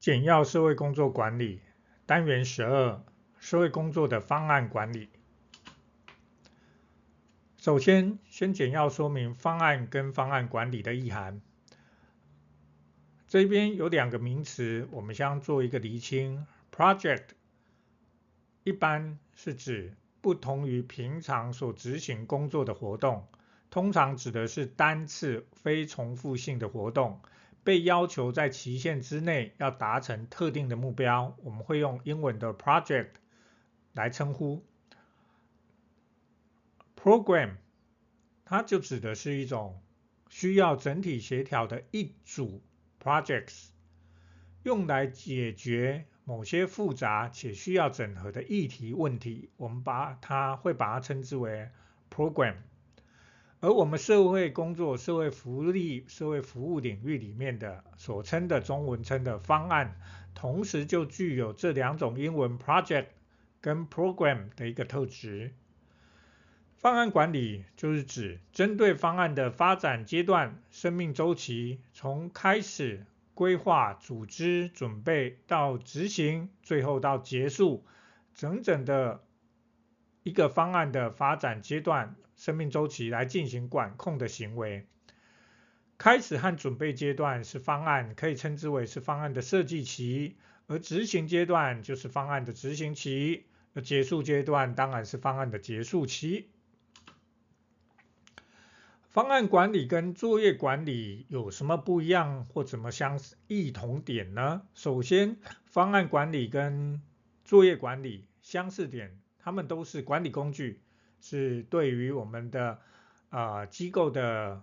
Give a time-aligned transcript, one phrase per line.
[0.00, 1.60] 简要社会工作管理
[2.06, 3.02] 单元十二：
[3.40, 5.08] 社会工作的方案管理。
[7.58, 11.40] 首先，先简要说明方案跟方案管理的意涵。
[13.26, 16.46] 这边有两个名词，我们先做一个厘清。
[16.74, 17.24] Project
[18.62, 23.26] 一般是指不同于平常所执行工作的活动，
[23.68, 27.20] 通常指的是单次非重复性的活动。
[27.68, 33.10] 被要求在期限之内要达成特定的目标，我们会用英文的 project
[33.92, 34.64] 来称呼。
[36.96, 37.56] Program
[38.46, 39.82] 它就指的是一种
[40.30, 42.62] 需要整体协调的一组
[43.04, 43.66] projects，
[44.62, 51.68] 用来解决某些复杂且需要整合的议题问题，我们把它会把它称之为
[52.10, 52.54] program。
[53.60, 59.96] 而我们社会工作、社会福利、社会服务领域里面的所称的中文称的方案，
[60.32, 63.06] 同时就具有这两种英文 project
[63.60, 65.52] 跟 program 的一个特质。
[66.76, 77.84] 方案管理就是指针对方案的发展阶段、生命周期，从开始规划、组织、准备到执行，最后到结束，
[78.36, 79.24] 整整的
[80.22, 82.14] 一个方案的发展阶段。
[82.38, 84.86] 生命周期来进行管控的行为，
[85.98, 90.36] 开始和准备阶段是方案，可以称之为是方案的设计期；
[90.68, 93.42] 而执行阶段就是方案的执行期；
[93.74, 96.48] 而结束阶段当然是方案的结束期。
[99.08, 104.62] 方案管理跟作业管理有什么不一样或怎么相异同点呢？
[104.74, 107.02] 首先，方案管理跟
[107.44, 110.80] 作业管理相似点，它们都是管理工具。
[111.20, 112.78] 是对于我们的
[113.30, 114.62] 啊、机构的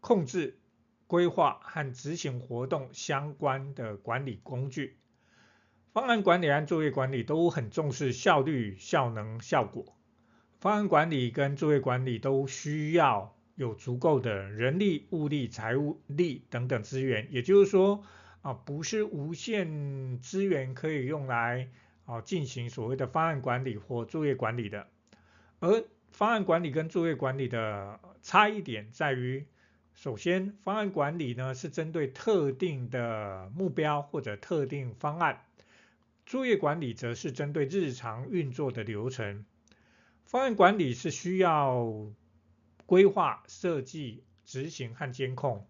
[0.00, 0.58] 控制、
[1.06, 4.96] 规划和执行活动相关的管理工具。
[5.92, 9.96] 方案管理和作业管理都很重视效率、效能、效果。
[10.60, 18.04] 方案管理跟作业管理都需要有足够的人力、物力、财务力等等资源，也就是说
[18.42, 21.70] 啊，不是无限资源可以用来
[22.04, 24.86] 啊进行所谓的方案管理或作业管理的。
[25.58, 29.46] 而方案管理跟作业管理的差异点在于，
[29.94, 35.40] 首先，方案管理呢是针对特定的目标或者特定方案，
[36.26, 39.44] 作业管理则是针对日常运作的流程。
[40.24, 42.10] 方案管理是需要
[42.84, 45.66] 规划、设计、执行和监控，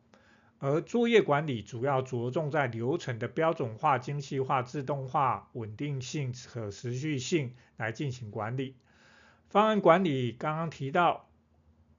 [0.59, 8.75] 而作业管理主要着重在流程的标准化、精细化、自动化、稳定性、可持续性来进行管理。
[9.49, 11.29] 方案管理刚刚提到，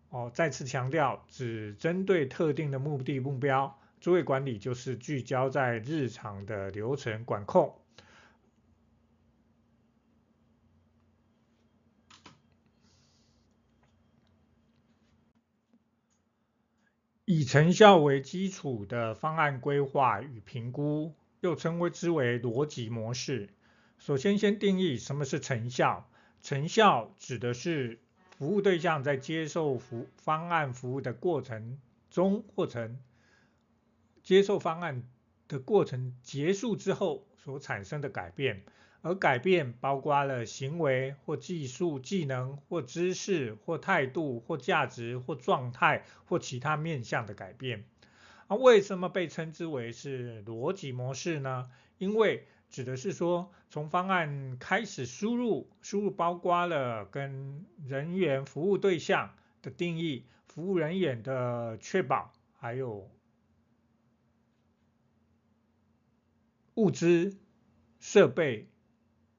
[0.10, 3.80] 哦，再次强调，只针对特定的目的目标。
[4.00, 7.76] 诸位管理就是聚焦在日常的流程管控。
[17.26, 23.50] 以成效为基础的方案规划与评估，又称为之为逻辑模式。
[23.98, 26.10] 首先，先定义什么是成效。
[26.48, 28.00] 成效指的是
[28.38, 31.78] 服务对象在接受服方案服务的过程
[32.10, 32.90] 中，或者
[34.24, 35.04] 接受方案
[35.50, 38.64] 的过程结束之后所产生的改变，
[39.02, 47.84] 而改变包括了行为或技术、技能或知识或态度或价值或状态或其他面向的改变。
[48.48, 51.70] 啊，为什么被称之为是逻辑模式呢？
[51.98, 63.10] 因为指的是说，从方案开始输入，输入包括了跟人员服务对象的定义、服务人员的确保，还有
[66.76, 67.38] 物资、
[68.00, 68.70] 设备、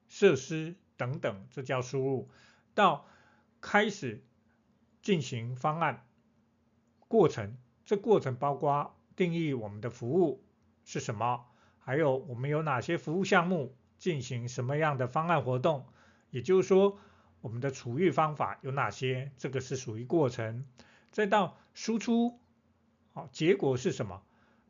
[0.07, 2.29] 设施等等，这叫输入。
[2.73, 3.05] 到
[3.61, 4.23] 开始
[5.01, 6.05] 进行方案
[7.07, 10.43] 过程，这过程包括定义我们的服务
[10.83, 11.45] 是什么。
[11.89, 15.87] 还有我们有哪些服务项目，进行什么样的方案活动？
[16.29, 16.99] 也就是说，
[17.41, 19.31] 我们的处遇方法有哪些？
[19.39, 20.67] 这个是属于过程。
[21.09, 22.39] 再到输出，
[23.11, 24.21] 好，结果是什么？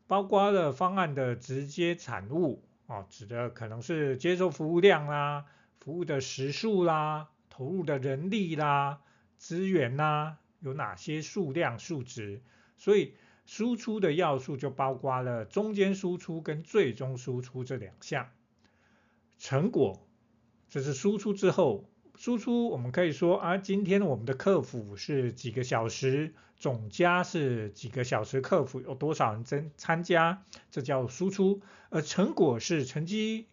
[0.06, 5.44] 包括了方案的直接产物，哦，指的可能是接受服务量啦、
[5.78, 9.02] 服务的时数啦、投入的人力啦、
[9.36, 12.40] 资源啦，有哪些数量数值？
[12.78, 13.12] 所以。
[13.50, 18.28] 输出的要素就包括了中间输出跟最终输出这两项。
[19.40, 20.06] 成果，
[20.68, 31.60] 这是输出之后输出我们可以说啊，今天我们的客服是几个小时，总加是几个小时客服，有多少人参参加，这叫输出。
[31.88, 33.48] 而成果是成绩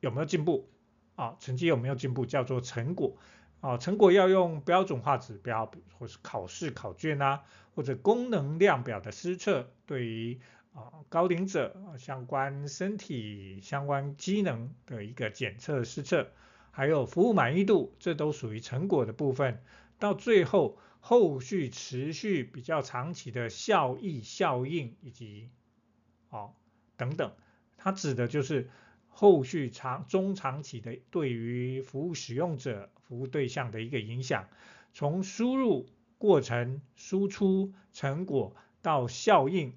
[0.00, 0.70] 有没有进步
[1.16, 1.36] 啊？
[1.38, 3.18] 成绩有没有进步叫做成果
[3.60, 3.76] 啊？
[3.76, 7.42] 成果要用标准化指标，或是考试考卷啊，
[7.74, 10.40] 或者功能量表的施测，对于
[10.74, 16.30] 啊高龄者相关身体相关机能的一个检测施测。
[16.74, 19.62] 还有服务满意度，这都属于成果的部分。
[19.98, 25.50] 到最后，后续持续比较长期的效益效应以及
[26.30, 26.54] 哦
[26.96, 27.34] 等等，
[27.76, 28.70] 它指的就是
[29.08, 34.48] 后续长中长期的对于服务使用者、服务对象的一个影响。
[34.94, 35.86] 从输入
[36.22, 39.72] 过程、输出成果到效应，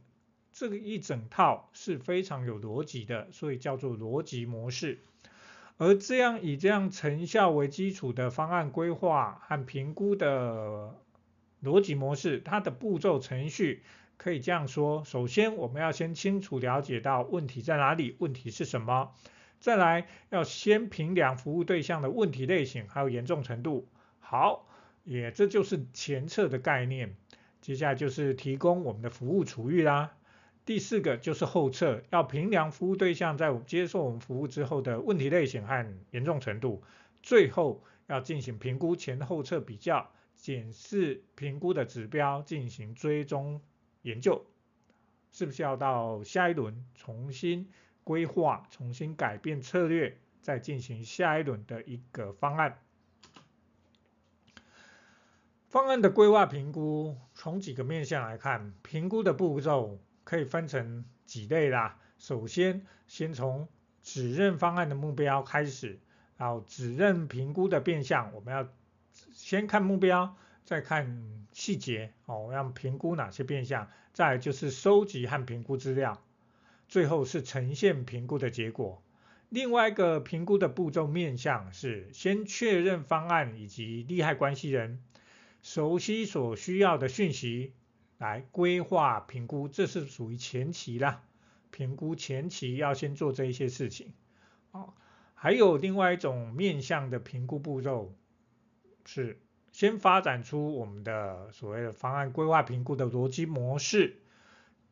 [0.54, 5.00] 这个一整套是非常有逻辑的，所以叫做逻辑模式。
[5.78, 10.94] 而这样以这样成效为基础的方案规划和评估的
[11.64, 13.82] 逻辑模式，它的步骤程序
[14.16, 19.16] 可以这样说：首先，我们要先清楚了解到问题在哪里，问题是什么；
[19.60, 23.88] 再来，要先评量服务对象的问题类型还有严重程度。
[24.20, 24.68] 好，
[25.06, 27.16] 也这就是前测的概念。
[27.62, 30.18] 接下来就是提供我们的服务处遇啦。
[30.66, 36.84] 第四个就是后测，要评量服务对象在接受我们服务之后的问题类型和严重程度。
[37.24, 43.62] 最后要进行评估前后测比较，检视评估的指标，进行追踪
[44.02, 44.46] 研究。
[45.32, 47.70] 是不是要到下一轮重新
[48.04, 52.80] 规划、重新改变策略，再进行下一轮的一个方案？
[55.76, 60.00] 方案的规划评估，从几个面向来看，评估的步骤。
[60.24, 62.00] 可以分成几类啦。
[62.18, 63.68] 首先，先从
[64.02, 66.00] 指认方案的目标开始，
[66.38, 68.70] 然后指认评估的变相，我们要
[69.34, 76.24] 先看目标，再看细节哦，要评估哪些变相，再就是收集和评估资料，
[76.88, 79.04] 最后是呈现评估的结果。
[79.50, 85.04] 另外一个评估的步骤面向是先确认方案以及利害关系人，
[85.66, 87.74] 熟悉所需要的讯息。
[88.20, 91.24] 来规划评估，这是属于前期啦。
[91.72, 94.14] 评估前期要先做这一些事情。
[94.70, 94.94] 哦，
[95.34, 98.14] 还有另外一种面向的评估步骤，
[99.06, 99.42] 是
[99.72, 104.22] 先发展出我们的所谓的方案规划评估的逻辑模式，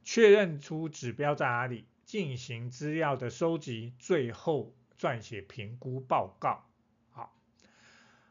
[0.04, 6.66] 确认出指标在哪里，进行资料的收集，最后撰写评估报告。
[7.12, 7.38] 好，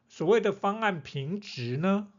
[0.09, 2.13] 所谓的方案评值呢？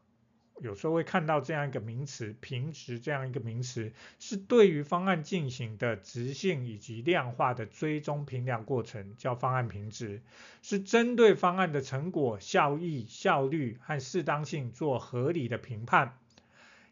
[0.61, 10.21] 有时候会看到这样一个名词，评值这样一个名词，是对于方案进行的质性以及量化的追踪评量过程，叫方案评值，
[10.61, 16.17] 是针对方案的成果、效益、效率和适当性做合理的评判，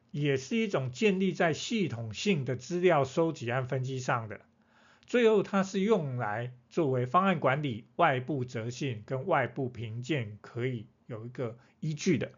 [0.10, 4.42] 也是一种建立在系统性的资料收集和分析上的。
[5.06, 12.32] 最后，它是用来作为方案管理外部责信跟外部评鉴可以有一个依据的。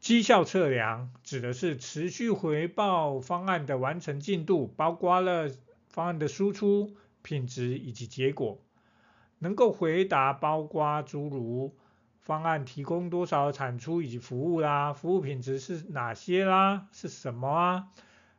[0.00, 5.50] 绩效测量指的是持续回报方案的完成进度，包括了
[5.88, 8.58] 方案的输出、品质以及结果，
[9.38, 11.76] 能够回答包括诸如
[12.18, 17.88] 方案提供多少产出以及服务啦，服务品质是哪些啦，是什么啊，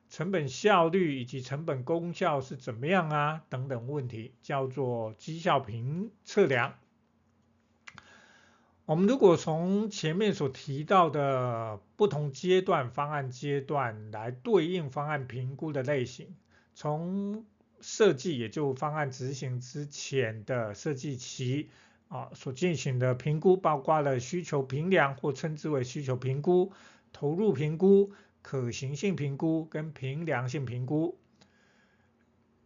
[0.09, 6.73] 成本效率以及成本功效是怎么样啊，等等问题，叫做绩效评测量。
[8.85, 16.35] 我们如果从前面所提到的不同阶段方案阶段来对应方案评估的类型，
[16.73, 17.45] 从
[17.79, 21.69] 设计也就方案执行之前的设计期
[22.09, 26.73] 啊所进行的评估，包括了需求评量或称之为需求评估、
[27.13, 28.11] 投入评估、
[28.41, 31.17] 可行性评估跟评量性评估。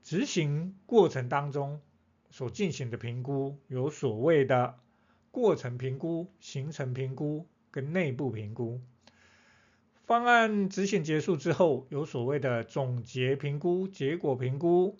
[0.01, 1.81] 执行过程当中
[2.31, 4.79] 所进行的评估有所谓的。
[5.35, 8.79] 过程评估、行程评估跟内部评估，
[10.05, 14.95] 方案执行结束之后，有所谓的总结评估、结果评估、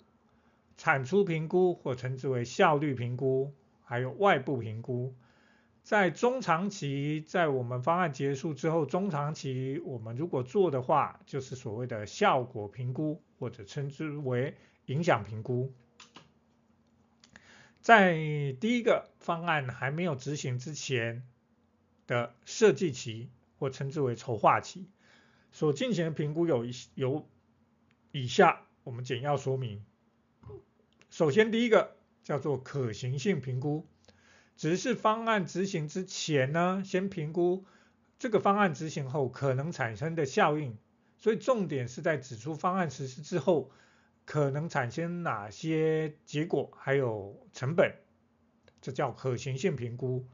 [0.76, 5.14] 产出评估或称之为效率评估，还有外部评估。
[5.82, 15.72] 在中长期，在我们方案结束之后，中长期我们如果做的话，就是所谓的效果评估或者称之为影响评估。
[17.86, 18.16] 在
[18.58, 21.22] 第一个方案还没有执行之前
[22.08, 24.88] 的设计期，或称之为筹划期，
[25.52, 27.28] 所进行的评估有一有
[28.10, 29.84] 以下，我们简要说明。
[31.10, 33.86] 首先，第一个叫做可行性评估，
[34.56, 37.66] 只是方案执行之前呢，先评估
[38.18, 40.76] 这个方案执行后可能产生的效应，
[41.18, 43.70] 所以重点是在指出方案实施之后
[44.26, 47.94] 可能产生哪些结果，还有成本，
[48.82, 50.26] 这叫可行性评估。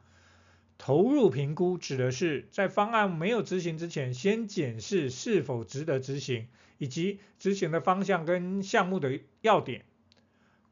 [0.79, 9.85] 投入评估指的是在方案没有执行之前，先检视是否值得执行，以及执行的方向跟项目的要点。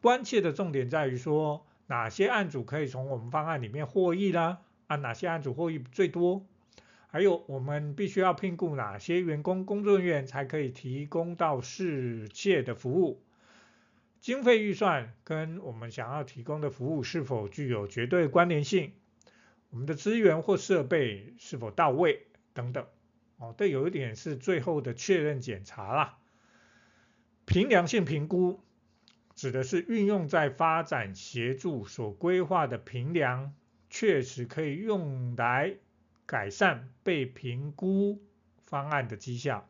[0.01, 4.63] 关切的重点在于说，哪些案主可以从我们方案里面获益啦？
[4.89, 6.45] 啊，哪些案主获益最多？
[7.13, 13.21] 还有，我们必须要聘雇哪些员工、工作人员才可以提供到世界的服务？
[14.21, 18.93] 经费预算跟我们想要提供的服务是否具有绝对关联性？
[19.71, 22.27] 我们的资源或设备是否到位？
[22.53, 22.87] 等等。
[23.39, 26.19] 哦，这有一点是最后的确认检查啦。
[27.45, 28.61] 评量性评估。
[29.37, 33.55] 指的是运用在发展协助所规划的评量，
[33.89, 35.77] 确实可以用来
[36.31, 38.23] 改善被评估
[38.63, 39.69] 方案的绩效。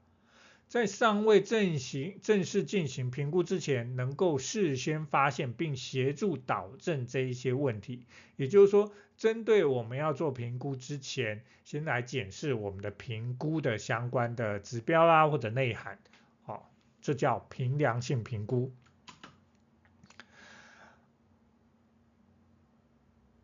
[0.69, 8.05] 在尚未正行正式进行评估之前，能够事先发现并协助导正这一些问题。
[8.37, 15.99] 也就是说，针对我们要做评估之前，先来检视我们的评估的相关的指标啦或者内涵，
[16.43, 18.71] 好，这叫评量性评估。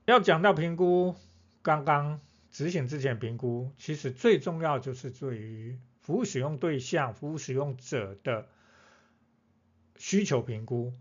[0.04, 1.16] 要讲到评估，
[1.62, 2.20] 刚刚
[2.57, 8.49] 执行之前评估，其实最重要就是对于服务使用对象、服务使用者的
[9.99, 10.95] 需求评估。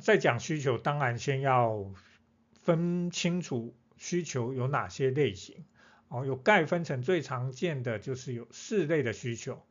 [0.00, 1.94] 在讲需求，当然先要
[2.62, 5.64] 分清楚需求有哪些类型。
[6.08, 9.62] 哦，有概分成最常见的就是有四类的需求。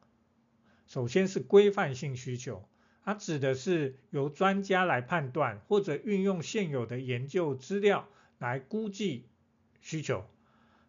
[0.88, 2.70] 首先是规范性需求，
[3.04, 8.08] 它指的是由专家来判断或者运用现有的研究资料。
[8.38, 9.26] 来估计
[9.82, 10.26] 需求，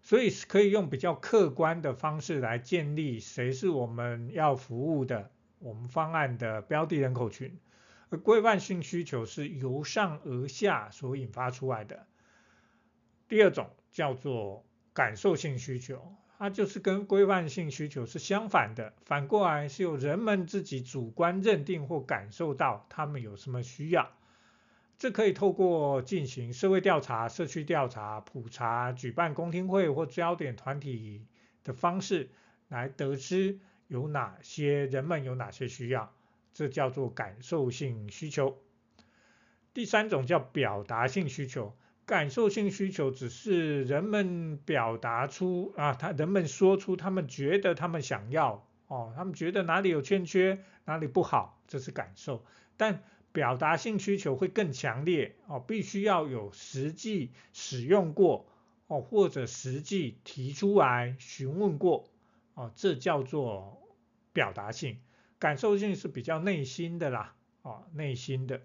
[0.03, 7.59] 所以可以用比较客观的方式来建立谁是我们要服务的我们方案的标的人口群。
[8.09, 12.07] 而规范性需求是由上而下所引发出来的。
[13.29, 24.11] 第二种叫做感受性需求，它就是跟规范性需求是相反的，反过来是由人们自己主观认定或感受到他们有什么需要。
[25.01, 31.25] 这可以透过进行社会调查、社区调查、普查、举办公听会或焦点团体
[31.65, 32.29] 的方式
[32.69, 36.13] 来得知有哪些人们有哪些需要，
[36.53, 38.59] 这叫做感受性需求。
[39.73, 52.45] 第三种叫表达性需求，感受性需求只是人们表达出啊，他人们说出他们觉得他们想要哦，他们觉得哪里有欠缺，哪里不好，这是感受，
[52.77, 53.03] 但。
[53.33, 58.47] 表达性需求会更强烈哦，必须要有实际使用过
[58.89, 62.09] 哦，或者实际提出来询问过
[62.55, 63.89] 哦，这叫做
[64.33, 64.99] 表达性。
[65.39, 68.63] 感受性是比较内心的啦，哦，内心的。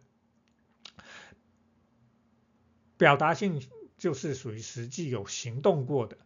[2.97, 3.61] 表达性
[3.97, 6.17] 就是属于实际有行动过的，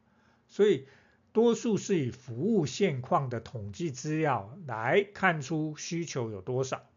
[0.47, 0.87] 所以
[1.33, 6.89] 多数是以服务现况的统计资料来看出需求有多少。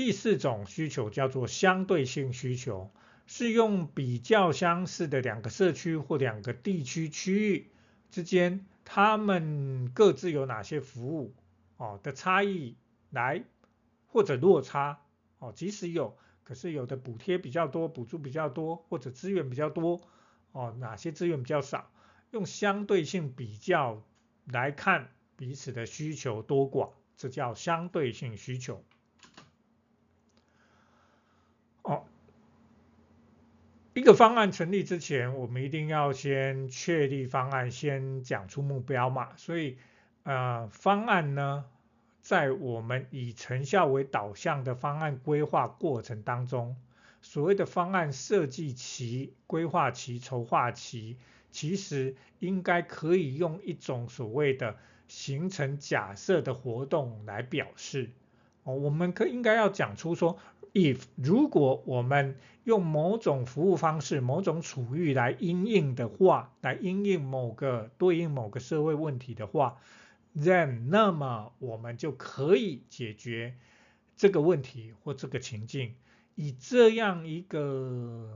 [0.00, 2.90] 第四种需求叫做相对性需求，
[3.26, 7.70] 是用比较相似的两个社区或两个地区区域
[8.10, 11.34] 之间，他们各自有哪些服务
[11.76, 12.78] 哦的差异
[13.10, 13.44] 来
[14.06, 15.02] 或者落差
[15.38, 20.00] 哦，即使有，可是有的补贴比较多，补助比较多，或者资源比较多
[20.52, 21.92] 哦，哪些资源比较少，
[22.30, 24.02] 用相对性比较
[24.46, 28.82] 来看彼此的需求多寡，这叫相对性需求。
[33.92, 39.30] 一个方案成立之前，我们一定要先确立方案，先讲出目标嘛。
[39.36, 39.78] 所以，
[40.22, 41.64] 呃，方案呢，
[42.20, 46.76] 在我们以成效为导向的方案规划过程当中，
[47.20, 51.16] 所谓的方案设计期、规划期、筹划期，
[51.50, 54.76] 其实应该可以用一种所谓的
[55.08, 58.10] 形成假设的活动来表示。
[58.62, 60.38] 哦，我们可应该要讲出说。
[60.72, 69.80] If 如果我们用某种服务方式、某种处遇来应应的话，来应应某个对应某个社会问题的话
[70.36, 73.56] ，then 那么我们就可以解决
[74.16, 75.94] 这个问题或这个情境，
[76.34, 78.30] 以这样一个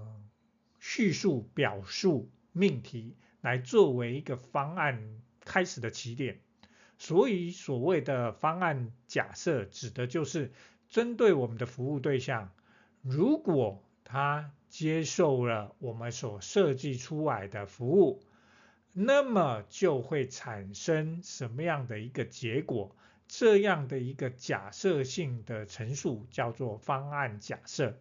[0.80, 6.40] 叙述、表述、命题来作为一个方案开始的起点。
[6.98, 10.50] 所以所谓的方案假设，指的就是。
[10.94, 12.52] 针对我们的服务对象，
[13.02, 18.22] 如果他接受了我们所设计出来的服务，
[18.92, 22.94] 那么就会产生什么样的一个结果？
[23.26, 27.98] 这样的一个假设性的陈述叫做方案假设。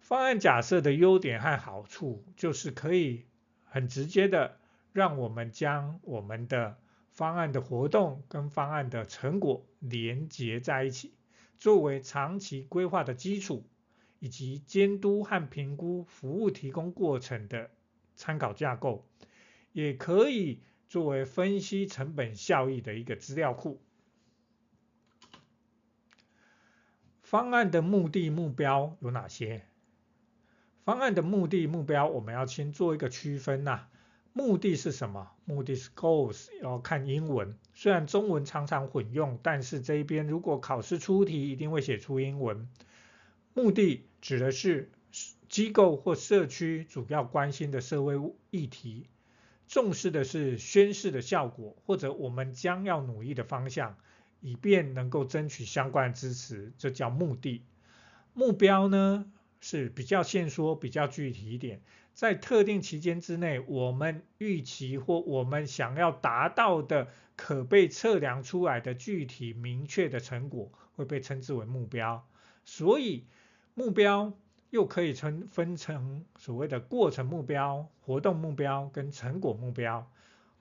[0.00, 3.24] 方案假设的优点和好处就是可以
[3.66, 4.56] 很直接的
[4.92, 6.76] 让我们将我们的
[7.12, 11.14] 方案的活动跟方案的成果连接在一起，
[11.60, 13.64] 作为长期规划的基础。
[14.22, 17.70] 以及监督和评估服务提供过程的
[18.16, 19.08] 参考架构，
[19.72, 23.80] 也可以作为分析成本效益的一个资料库。
[27.22, 29.64] 方案的目的目标有哪些？
[30.84, 33.88] 方案的目的目标，我们要先做一个区分呐。
[34.40, 35.30] 目的是什么？
[35.44, 37.58] 目的是 goals，要看英文。
[37.74, 42.66] 虽然中文常常混用，但是这一边如果考试出题，一定会写出英文。
[43.52, 44.90] 目的指的是
[45.50, 48.14] 机构或社区主要关心的社会
[48.50, 49.08] 议题，
[49.68, 53.98] 重视的是宣誓的效果，或者我们将要努力的方向，
[54.40, 57.62] 以便能够争取相关支持，这叫目的。
[58.32, 59.30] 目标呢，
[59.60, 61.82] 是比较限缩、比较具体一点，
[62.20, 72.28] 在特定期间之内，我们预期或我们想要达到的可被测量出来的具体明确的成果，会被称之为目标。
[72.66, 73.24] 所以，
[73.72, 74.34] 目标
[74.68, 80.06] 又可以称分成所谓的过程目标、活动目标跟成果目标。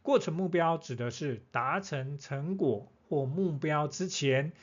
[0.02, 4.54] 过程目标指的是达成成果或目标之前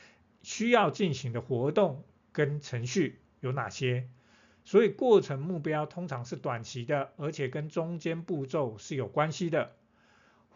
[0.43, 4.09] 需要进行的活动跟程序有哪些。
[4.67, 9.73] 所以过程目标通常是短期的，而且跟中间步骤是有关系的。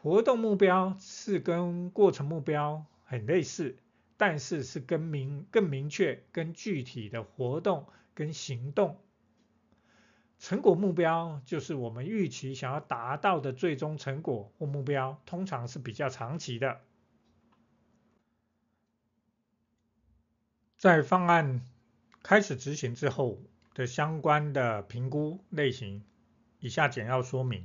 [0.02, 3.78] 活动目标是跟过程目标很类似。
[4.16, 8.98] 但是是更明更明确、更具体的活动跟行动，
[10.38, 16.82] 成果目标就是我们预期想要达到的最终成果或目标，通常是比较长期的。
[20.76, 21.62] 在方案
[22.22, 23.38] 开始执行之后
[23.74, 26.02] 的相关的评估类型，
[26.58, 27.64] 以下简要说明。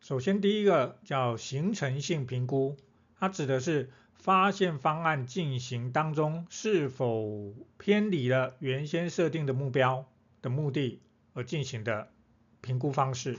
[0.00, 2.76] 首先，第一个叫形成性评估，
[3.18, 3.90] 它指的是。
[4.12, 10.04] 发现方案进行当中是否偏离了原先设定的目标
[10.42, 11.00] 的目的
[11.32, 12.12] 而进行的
[12.60, 13.38] 评估方式。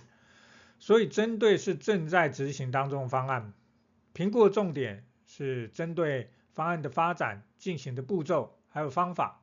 [0.80, 3.54] 所以，针对是正在执行当中的方案，
[4.14, 9.41] 评估的重点是针对方案的发展进行的步骤还有方法，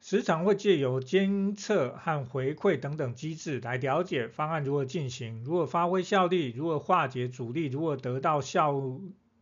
[0.00, 8.74] 时常会借由监测和回馈等等机制来了解方案如何进行，如何发挥效力，如何化解阻力，如何得到效。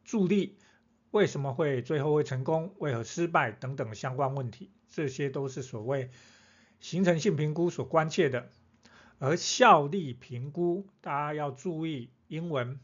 [0.05, 0.57] 助力
[1.11, 2.75] 为什么会最后会成功？
[2.79, 3.53] 为何失败？
[3.53, 6.11] 等等相关问题，这些都是所谓
[6.81, 8.49] 形成性评估所关切的。
[9.19, 12.81] 而效力评估，大家要注意英文。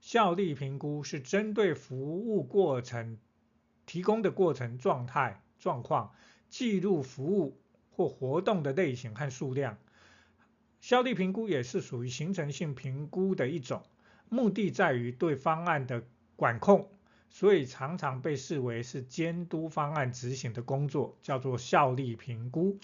[0.00, 3.18] 效力评估是针对服务过程
[3.86, 6.12] 提供的过程状态状况，
[6.52, 7.58] 记录服务
[7.90, 9.76] 或活动的类型和数量。
[10.80, 13.82] 效力评估也是属于形成性评估的一种，
[14.28, 16.04] 目的在于对方案的。
[16.34, 16.90] 管控，
[17.30, 22.80] 所以常常被视为是监督方案执行的工作，叫做效力评估。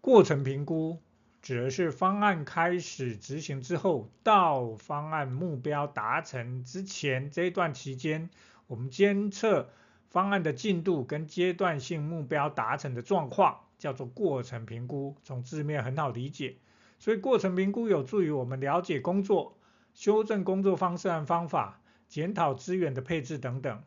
[0.00, 1.00] 过程评估
[1.42, 8.30] 指的是方案开始执行之后，到方案目标达成之前这一段期间，
[8.68, 9.68] 我们监测
[10.08, 15.16] 方案的进度跟阶段性目标达成的状况，叫做过程评估。
[15.24, 16.56] 从字面很好理解。
[17.00, 19.58] 所以过程评估有助于我们了解工作、
[19.94, 23.82] 修正工作方式和方法、检讨资源的配置等等。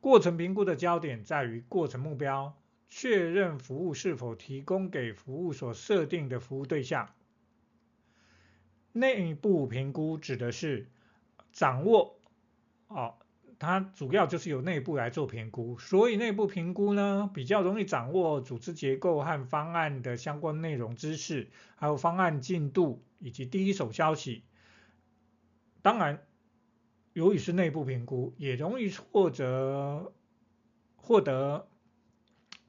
[0.00, 2.54] 过程评估的焦点在于过程目标，
[2.88, 7.14] 确认服务是否提供给服务所设定的服务对象。
[8.92, 10.88] 内部评估指的是
[11.52, 12.18] 掌握，
[12.88, 13.14] 哦。
[13.60, 24.44] 它主要就是由内部来做评估，所以内部评估呢，比较容易掌握组织结构和方案的相关内容知识，还有方案进度以及第一手消息。
[25.82, 26.24] 当然，
[27.14, 30.12] 由于是内部评估，也容易获得
[30.94, 31.66] 获得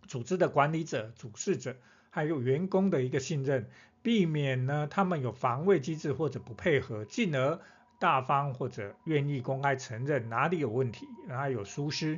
[0.09, 1.77] 组织的管理者、主事者
[2.09, 3.69] 还有员工的一个信任，
[4.01, 7.57] 避免呢他们有防卫机制或者不配合，进而。
[8.01, 12.17] 大方或者愿意公开承认哪里有问题，哪里有疏失，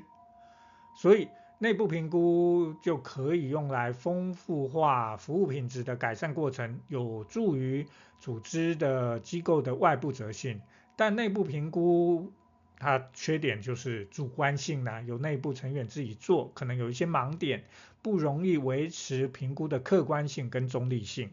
[0.96, 1.28] 所以
[1.58, 7.88] 内部评估就可以用来丰富化服务品质的改善过程，有助于
[8.20, 10.62] 组织的机构的外部责信。
[10.96, 12.32] 但内部评估
[12.82, 17.64] 它缺点就是主观性呢，由内部成员自己做，可能有一些盲点，
[18.02, 21.30] 不容易维持评估的客观性跟中立性。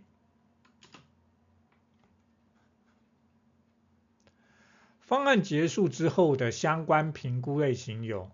[5.00, 8.30] 方案结束之后的相关评估类型有，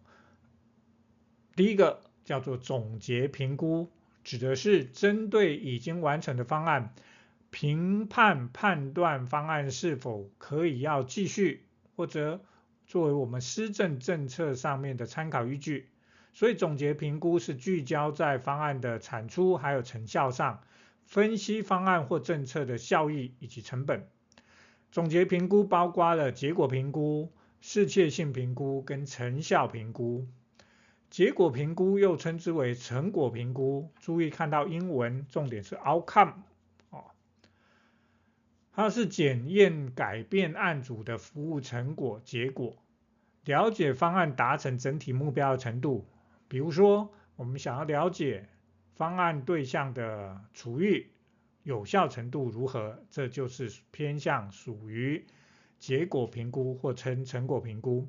[1.55, 3.93] 第一个叫做总结评估，
[4.25, 6.93] 指的是针对已经完成的方案，
[7.51, 11.63] 评判判断方案是否可以要继续，
[11.95, 12.41] 或者
[12.87, 15.89] 作为我们施政政策上面的参考依据。
[16.33, 20.63] 所以总结评估是聚焦在方案的产出还有成效上，
[21.05, 24.09] 分析方案或政策的效益以及成本。
[24.91, 30.27] 总结评估包括了结果评估、适切性评估跟成效评估。
[31.11, 36.33] 结果评估又称之为成果评估，注意看到英文，重点是 outcome，
[38.77, 42.77] 它是检验改变案组的服务成果结果，
[43.45, 46.07] 了解方案达成整体目标的程度。
[46.49, 48.49] 比如说，我们想要了解
[48.97, 51.11] 方案对象的处遇。
[51.63, 53.03] 有效程度如何？
[53.11, 55.25] 这就是偏向属于
[55.79, 58.09] 结果评估或称成果评估，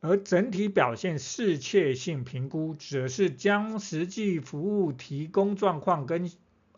[0.00, 6.28] 而整体表现适切性评估指的是将实际服务提供状况跟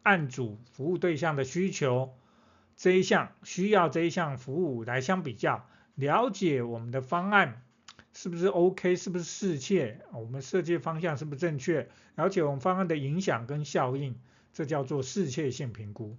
[0.02, 2.12] 案主服务对象的需求
[2.76, 7.62] 这一项需要这一项服务来相比较，了解我们的方案
[8.12, 14.18] 是不是 OK，是不是适切，我们设计方向是不是正确，了解我们方案的影响跟效应。
[14.52, 16.18] 这叫做适切性评估。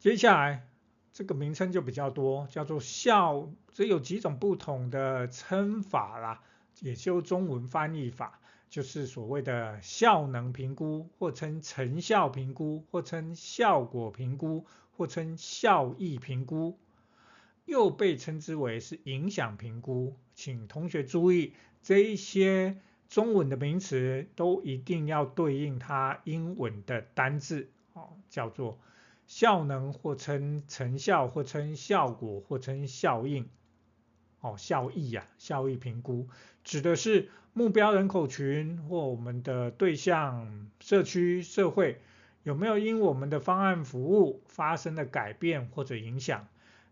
[0.00, 0.66] 接下来
[1.12, 6.42] 这个名称就比较多，叫做效，这有几种不同的称法啦，
[6.80, 14.64] 也就中文翻译法，就是所谓的效能评估，或称成效评估，或称效果评估，
[14.96, 16.78] 或称效益评估，
[17.64, 20.16] 又被称之为是影响评估。
[20.34, 21.52] 请同学注意
[21.82, 22.76] 这一些。
[23.08, 28.80] 中文的名词都一定要对应它英文的单字，哦，叫做
[29.28, 33.48] 效能，或称成效，或称效果，或称效应，
[34.46, 36.28] 哦，效益呀，效益评估
[36.62, 42.00] 指的是目标人口群或我们的对象社区社会
[42.42, 46.46] 有没有因我们的方案服务发生了改变或者影响。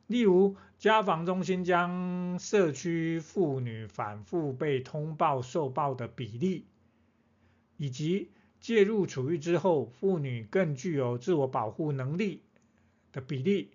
[0.07, 6.67] 例如，家防中心将社区妇女反复被通报受暴的比例，
[7.79, 12.43] 以及介入处遇之后，妇女更具有自我保护能力
[13.13, 13.71] 的比例，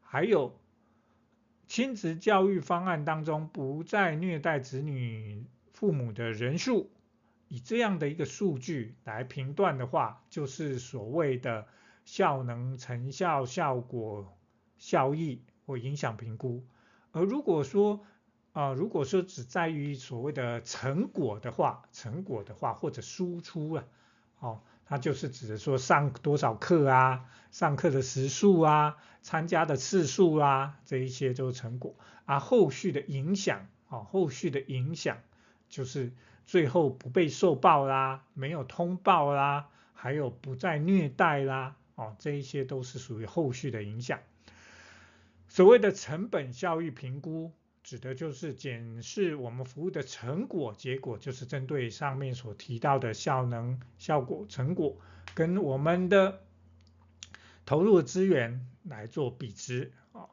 [0.00, 0.56] 还有
[1.66, 6.90] 亲子教育方案当中不再虐待子女父母的人数，
[7.48, 11.66] 以这样的一个数据来评断的话，就是所谓的
[12.04, 14.36] 效能、成效、效果。
[14.76, 16.62] 效益或影响评估，
[17.12, 18.04] 而如果说
[18.52, 23.84] 啊、如果说只在于所谓的成果的话，成果的话或者输出啊，
[24.40, 31.94] 哦，它就是指的说上多少课啊，上课的时数啊，参加的次数啊，这一些就是成果。
[32.26, 35.18] 而后续的影响啊、后续的影响
[35.68, 36.12] 就是
[36.46, 44.20] 最后不被受报啦，没有通报啦，还有不再虐待啦，哦，这一些都是属于后续的影响。
[45.48, 47.52] 所谓的成本效益评估，
[47.84, 54.96] 指的就是检视我们服务的成果结果，就是针对上面所提到的效能、效果、成果，
[55.34, 56.40] 跟我们的
[57.66, 60.30] 投入的资源来做比值啊，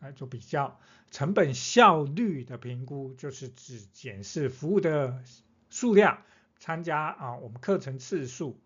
[0.00, 0.80] 来做比较。
[1.10, 5.22] 成本效率的评估，就是指检视服务的
[5.68, 6.22] 数量、
[6.58, 8.58] 参加啊我们课程次数、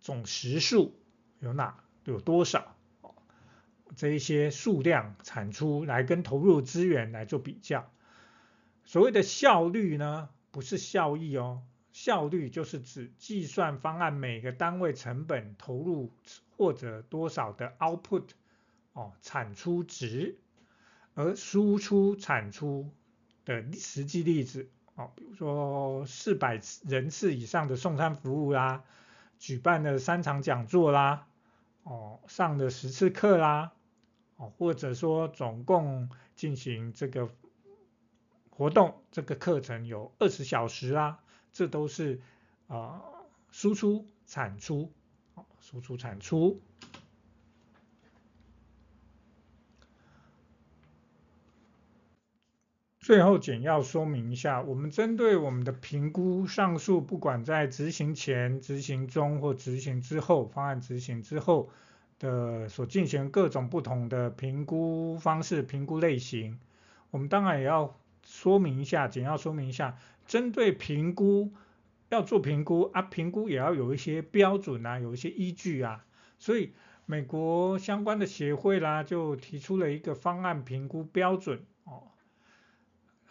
[0.00, 1.00] 总时数
[1.38, 2.73] 有哪有多少。
[3.96, 7.90] 这一些数量产出来跟投入资源来做比较，
[8.84, 16.10] 所谓的效率呢，不是效益哦，效率就是指计算方案每个单位成本投入
[16.56, 18.24] 或者多少的 output
[18.94, 20.38] 哦，产出值，
[21.14, 22.90] 而输出产出
[23.44, 28.82] 的实际例子哦，比如说四百人次以上的送餐服务啦，
[29.38, 31.26] 举办了三场讲座啦，
[31.84, 33.72] 哦，上了十次课啦。
[34.36, 37.30] 哦，或者说总共进行这个
[38.50, 41.20] 活动，这个课程有二十小时啦，
[41.52, 42.20] 这都是
[42.66, 43.00] 啊、
[43.52, 44.92] 输出产出，
[45.60, 46.60] 输出产出。
[53.04, 61.68] 最后简要说明一下，我们针对我们的评估，上述不管在执行前、执行中或执行之后，方案执行之后。
[62.18, 66.58] 的所进行各种不同的评估方式、评估类型，
[67.10, 71.52] 我们当然也要说明一下，简要说明一下，针对评估
[72.08, 76.06] 要做评估啊，评估也要有一些标准啊，有一些依据啊，
[76.38, 76.72] 所以
[77.04, 81.60] 美国相关的协会啦，就提出了一个方案评估标准，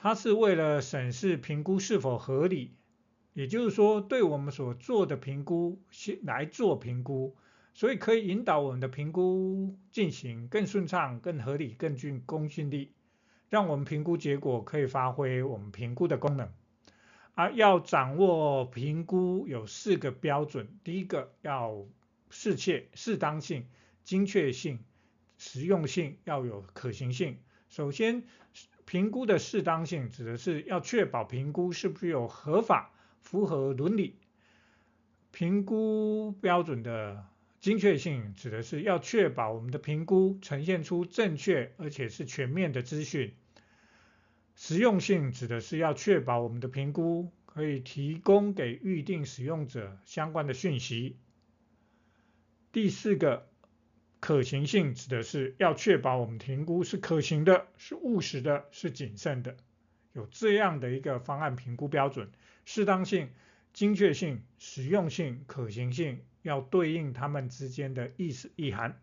[0.03, 2.75] 它是为了审视评估是否合理。
[3.31, 7.37] 也就是说，对我们所做的评估先来做评估，
[7.73, 12.91] 所以可以引导我们的评估进行更顺畅、更合理、更具公信力，
[13.47, 16.51] 让我们评估结果可以发挥我们评估的功能。
[17.33, 21.85] 而要掌握评估有四个标准：第一个要
[22.29, 23.67] 适切、适当性、
[24.03, 24.79] 精确性、
[25.37, 27.37] 实用性，要有可行性。
[27.69, 28.23] 首先，
[28.85, 32.91] 评估的适当性指的是要确保评估是不是有合法。
[33.23, 34.17] 符合伦理
[35.31, 37.25] 评估标准的
[37.61, 43.33] 精确性，指的是要确保我们的评估呈现出正确而且是全面的资讯。
[44.55, 51.15] 实用性指的是要确保我们的评估可以提供给预定使用者相关的讯息。
[52.73, 53.47] 第四个，
[54.23, 59.57] 可行性指的是要确保我们评估是可行的、是务实的、是谨慎的。
[60.13, 62.31] 有这样的一个方案评估标准。
[62.63, 63.27] 适当性、
[63.73, 68.97] 精确性、实用性、可行性，要对应它们之间的意思意涵。